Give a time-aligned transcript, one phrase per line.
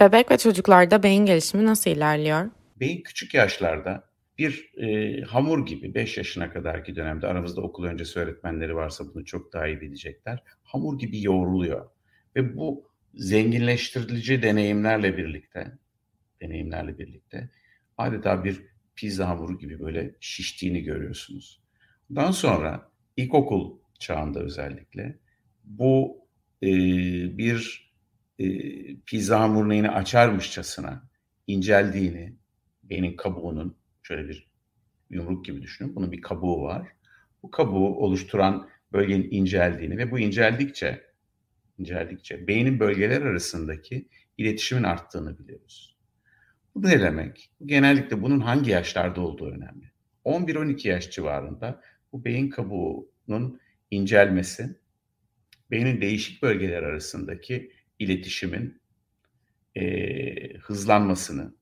[0.00, 2.50] Bebek ve çocuklarda beyin gelişimi nasıl ilerliyor?
[2.80, 4.04] Beyin küçük yaşlarda
[4.38, 9.52] bir e, hamur gibi 5 yaşına kadarki dönemde aramızda okul öncesi öğretmenleri varsa bunu çok
[9.52, 10.42] daha iyi bilecekler.
[10.62, 11.90] Hamur gibi yoğruluyor
[12.36, 15.78] ve bu zenginleştirici deneyimlerle birlikte
[16.40, 17.50] deneyimlerle birlikte
[17.98, 18.62] adeta bir
[18.96, 21.62] pizza hamuru gibi böyle şiştiğini görüyorsunuz.
[22.14, 25.18] Daha sonra ilkokul çağında özellikle
[25.64, 26.18] bu
[26.62, 26.68] e,
[27.38, 27.87] bir
[28.38, 28.46] e,
[29.06, 31.08] pizza hamurunu açarmışçasına
[31.46, 32.36] inceldiğini,
[32.82, 34.48] beynin kabuğunun şöyle bir
[35.10, 35.94] yumruk gibi düşünün.
[35.94, 36.88] Bunun bir kabuğu var.
[37.42, 41.08] Bu kabuğu oluşturan bölgenin inceldiğini ve bu inceldikçe
[41.78, 45.96] inceldikçe beynin bölgeler arasındaki iletişimin arttığını biliyoruz.
[46.74, 47.50] Bu ne demek?
[47.66, 49.90] Genellikle bunun hangi yaşlarda olduğu önemli.
[50.24, 51.80] 11-12 yaş civarında
[52.12, 53.60] bu beyin kabuğunun
[53.90, 54.76] incelmesi,
[55.70, 58.80] beynin değişik bölgeler arasındaki iletişimin
[59.76, 61.54] e, hızlanmasını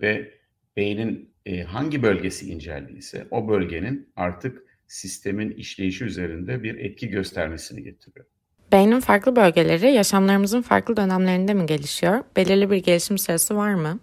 [0.00, 0.38] ve
[0.76, 8.26] beynin e, hangi bölgesi inceldiyse o bölgenin artık sistemin işleyişi üzerinde bir etki göstermesini getiriyor.
[8.72, 12.24] Beynin farklı bölgeleri yaşamlarımızın farklı dönemlerinde mi gelişiyor?
[12.36, 14.00] Belirli bir gelişim sırası var mı?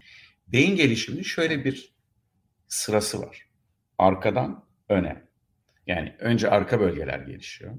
[0.47, 1.93] Beyin gelişiminin şöyle bir
[2.67, 3.49] sırası var.
[3.97, 5.21] Arkadan öne.
[5.87, 7.71] Yani önce arka bölgeler gelişiyor.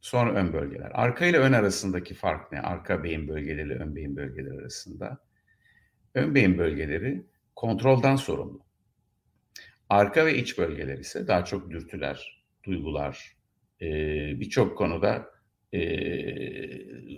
[0.00, 0.90] Sonra ön bölgeler.
[0.94, 2.60] Arka ile ön arasındaki fark ne?
[2.60, 5.18] Arka beyin bölgeleri ile ön beyin bölgeleri arasında.
[6.14, 8.66] Ön beyin bölgeleri kontrolden sorumlu.
[9.88, 13.36] Arka ve iç bölgeler ise daha çok dürtüler, duygular,
[14.40, 15.30] birçok konuda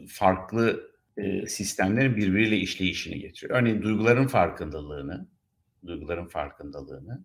[0.09, 0.91] farklı
[1.47, 3.61] sistemlerin birbiriyle işleyişini getiriyor.
[3.61, 5.29] Örneğin duyguların farkındalığını,
[5.87, 7.25] duyguların farkındalığını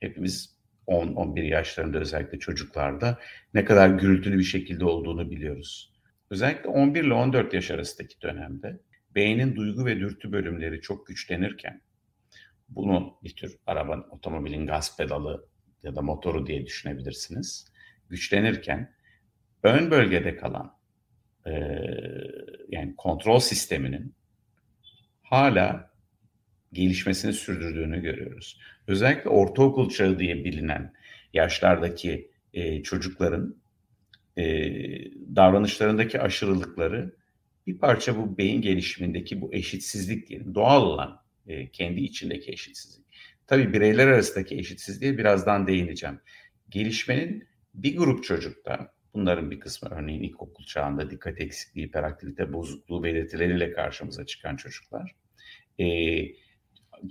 [0.00, 0.55] hepimiz
[0.86, 3.18] 10-11 yaşlarında özellikle çocuklarda
[3.54, 5.92] ne kadar gürültülü bir şekilde olduğunu biliyoruz.
[6.30, 8.80] Özellikle 11 ile 14 yaş arasındaki dönemde
[9.14, 11.80] beynin duygu ve dürtü bölümleri çok güçlenirken
[12.68, 15.48] bunu bir tür arabanın, otomobilin gaz pedalı
[15.82, 17.72] ya da motoru diye düşünebilirsiniz.
[18.08, 18.94] Güçlenirken
[19.62, 20.76] ön bölgede kalan
[21.46, 21.52] e,
[22.68, 24.14] yani kontrol sisteminin
[25.22, 25.95] hala
[26.76, 28.60] gelişmesini sürdürdüğünü görüyoruz.
[28.86, 30.92] Özellikle ortaokul çağı diye bilinen
[31.32, 33.56] yaşlardaki e, çocukların
[34.38, 34.44] e,
[35.36, 37.16] davranışlarındaki aşırılıkları
[37.66, 40.54] bir parça bu beyin gelişimindeki bu eşitsizlik diyelim.
[40.54, 43.06] Doğal olan e, kendi içindeki eşitsizlik.
[43.46, 46.20] Tabii bireyler arasındaki eşitsizliğe birazdan değineceğim.
[46.68, 47.44] Gelişmenin
[47.74, 54.26] bir grup çocukta, bunların bir kısmı örneğin ilkokul çağında dikkat eksikliği, hiperaktivite bozukluğu belirtileriyle karşımıza
[54.26, 55.14] çıkan çocuklar,
[55.78, 55.86] e,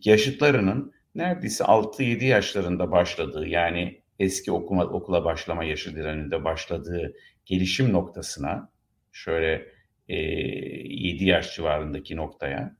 [0.03, 7.13] yaşıtlarının neredeyse 6-7 yaşlarında başladığı yani eski okuma, okula başlama yaşı direninde başladığı
[7.45, 8.71] gelişim noktasına
[9.11, 9.71] şöyle
[10.09, 12.75] e, 7 yaş civarındaki noktaya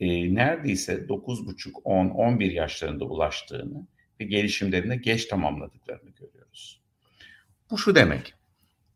[0.00, 3.86] e, neredeyse 9,5, 10, 11 yaşlarında ulaştığını
[4.20, 6.82] ve gelişimlerinde geç tamamladıklarını görüyoruz.
[7.70, 8.34] Bu şu demek,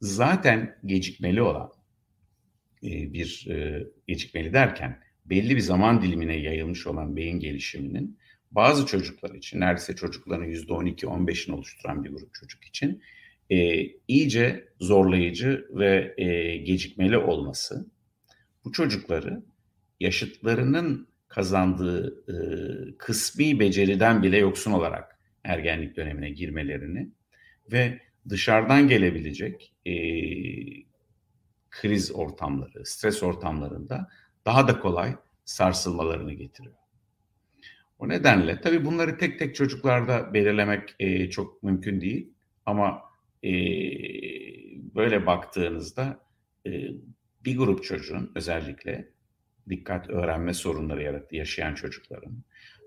[0.01, 1.73] zaten gecikmeli olan
[2.83, 8.19] e, bir e, gecikmeli derken belli bir zaman dilimine yayılmış olan beyin gelişiminin
[8.51, 13.03] bazı çocuklar için, neredeyse çocukların %12-15'ini oluşturan bir grup çocuk için
[13.51, 17.87] e, iyice zorlayıcı ve e, gecikmeli olması
[18.65, 19.43] bu çocukları
[20.01, 22.37] yaşıtlarının kazandığı e,
[22.99, 27.11] kısmi beceriden bile yoksun olarak ergenlik dönemine girmelerini
[27.73, 29.95] ve dışarıdan gelebilecek e,
[31.71, 34.09] kriz ortamları, stres ortamlarında
[34.51, 36.75] daha da kolay sarsılmalarını getiriyor.
[37.99, 42.33] O nedenle tabii bunları tek tek çocuklarda belirlemek e, çok mümkün değil
[42.67, 43.03] ama
[43.45, 43.53] e,
[44.95, 46.21] böyle baktığınızda
[46.67, 46.71] e,
[47.45, 49.09] bir grup çocuğun özellikle
[49.69, 52.45] dikkat öğrenme sorunları yarattı yaşayan çocukların,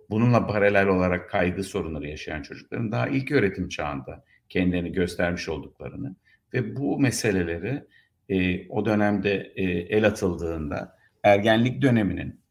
[0.09, 6.15] bununla paralel olarak kaygı sorunları yaşayan çocukların daha ilk öğretim çağında kendilerini göstermiş olduklarını
[6.53, 7.83] ve bu meseleleri
[8.29, 12.41] e, o dönemde e, el atıldığında ergenlik döneminin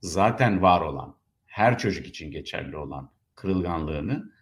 [0.00, 4.32] zaten var olan, her çocuk için geçerli olan kırılganlığını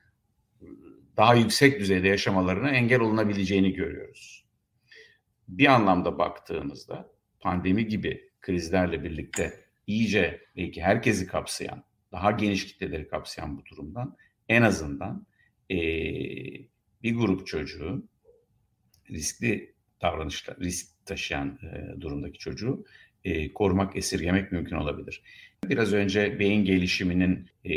[1.17, 4.47] daha yüksek düzeyde yaşamalarına engel olunabileceğini görüyoruz.
[5.49, 13.59] Bir anlamda baktığımızda pandemi gibi krizlerle birlikte iyice belki herkesi kapsayan, daha geniş kitleleri kapsayan
[13.59, 14.17] bu durumdan
[14.49, 15.27] en azından
[15.71, 15.77] e,
[17.03, 18.09] bir grup çocuğu
[19.11, 22.85] riskli davranışlar, risk taşıyan e, durumdaki çocuğu
[23.25, 25.23] e, korumak, esirgemek mümkün olabilir.
[25.69, 27.71] Biraz önce beyin gelişiminin e,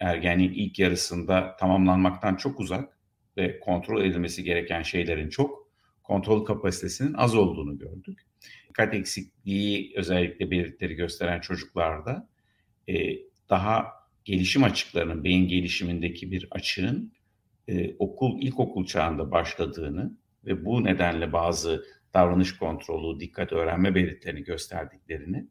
[0.00, 2.98] ergenliğin ilk yarısında tamamlanmaktan çok uzak
[3.36, 5.66] ve kontrol edilmesi gereken şeylerin çok,
[6.02, 8.20] kontrol kapasitesinin az olduğunu gördük.
[8.68, 12.28] dikkat eksikliği özellikle belirtileri gösteren çocuklarda
[12.88, 12.94] e,
[13.50, 13.86] daha
[14.24, 17.12] gelişim açıklarının, beyin gelişimindeki bir açığın
[17.68, 20.12] e, okul, ilkokul çağında başladığını
[20.44, 21.84] ve bu nedenle bazı
[22.16, 25.46] davranış kontrolü, dikkat öğrenme belirtilerini gösterdiklerini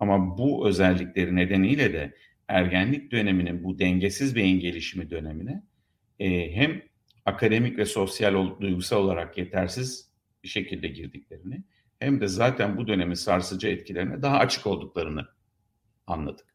[0.00, 2.14] ama bu özellikleri nedeniyle de
[2.48, 5.62] ergenlik döneminin bu dengesiz beyin gelişimi dönemine
[6.18, 6.82] e, hem
[7.24, 10.12] akademik ve sosyal duygusal olarak yetersiz
[10.44, 11.62] bir şekilde girdiklerini
[11.98, 15.26] hem de zaten bu dönemin sarsıcı etkilerine daha açık olduklarını
[16.06, 16.46] anladık.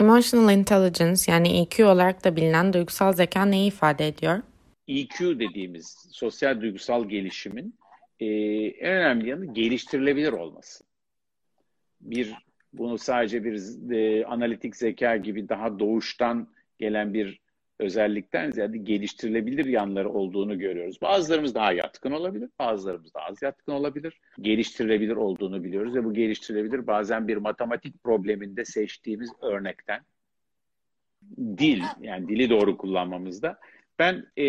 [0.00, 4.42] Emotional intelligence yani EQ olarak da bilinen duygusal zeka neyi ifade ediyor?
[4.88, 7.78] EQ dediğimiz sosyal duygusal gelişimin
[8.20, 8.26] e,
[8.66, 10.84] en önemli yanı geliştirilebilir olması.
[12.00, 12.34] Bir
[12.72, 16.48] bunu sadece bir e, analitik zeka gibi daha doğuştan
[16.78, 17.40] gelen bir
[17.78, 21.02] özellikten ziyade geliştirilebilir yanları olduğunu görüyoruz.
[21.02, 24.20] Bazılarımız daha yatkın olabilir, bazılarımız daha az yatkın olabilir.
[24.40, 30.00] Geliştirilebilir olduğunu biliyoruz ve bu geliştirilebilir bazen bir matematik probleminde seçtiğimiz örnekten
[31.38, 33.58] dil, yani dili doğru kullanmamızda.
[33.98, 34.44] Ben e,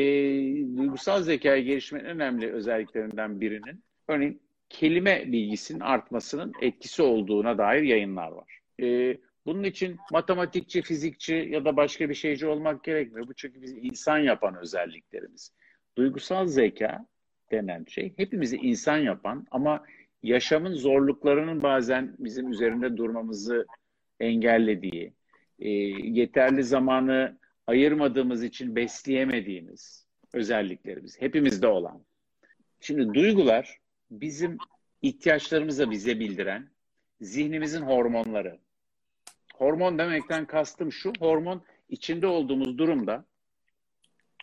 [0.77, 8.59] duygusal zekayı gelişmenin önemli özelliklerinden birinin örneğin kelime bilgisinin artmasının etkisi olduğuna dair yayınlar var.
[8.81, 13.27] E, bunun için matematikçi, fizikçi ya da başka bir şeyci olmak gerekmiyor.
[13.27, 15.53] Bu çünkü biz insan yapan özelliklerimiz.
[15.97, 17.05] Duygusal zeka
[17.51, 19.83] denen şey hepimizi insan yapan ama
[20.23, 23.65] yaşamın zorluklarının bazen bizim üzerinde durmamızı
[24.19, 25.13] engellediği,
[25.59, 27.38] e, yeterli zamanı
[27.69, 31.21] ayırmadığımız için besleyemediğimiz özelliklerimiz.
[31.21, 32.05] Hepimizde olan.
[32.79, 33.77] Şimdi duygular
[34.11, 34.57] bizim
[35.01, 36.69] ihtiyaçlarımızı bize bildiren
[37.21, 38.59] zihnimizin hormonları.
[39.53, 43.25] Hormon demekten kastım şu, hormon içinde olduğumuz durumda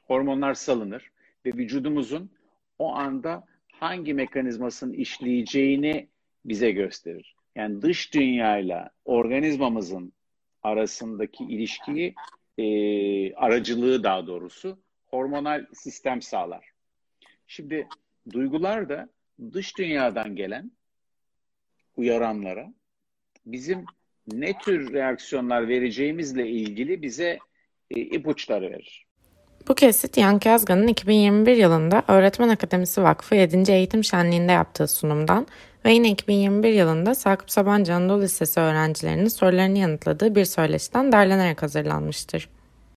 [0.04, 1.10] hormonlar salınır
[1.46, 2.30] ve vücudumuzun
[2.78, 6.08] o anda hangi mekanizmasının işleyeceğini
[6.44, 7.34] bize gösterir.
[7.54, 10.12] Yani dış dünyayla organizmamızın
[10.62, 12.14] arasındaki ilişkiyi,
[12.58, 16.70] e, aracılığı daha doğrusu hormonal sistem sağlar.
[17.46, 17.88] Şimdi
[18.32, 19.08] duygular da
[19.52, 20.70] dış dünyadan gelen
[21.96, 22.72] uyaranlara
[23.46, 23.84] bizim
[24.32, 27.38] ne tür reaksiyonlar vereceğimizle ilgili bize
[27.90, 29.06] e, ipuçları verir.
[29.68, 33.72] Bu kesit Yankı Yazgan'ın 2021 yılında Öğretmen Akademisi Vakfı 7.
[33.72, 35.46] Eğitim Şenliği'nde yaptığı sunumdan
[35.86, 42.48] ve yine 2021 yılında Sakıp Sabancı Anadolu Lisesi öğrencilerinin sorularını yanıtladığı bir söyleşiden derlenerek hazırlanmıştır.